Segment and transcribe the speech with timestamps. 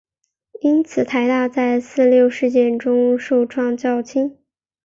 [0.61, 4.35] 因此台大在四六事件中受创较轻。